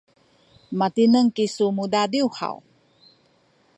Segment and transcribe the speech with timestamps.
[0.79, 2.57] matineng kisu mudadiw haw?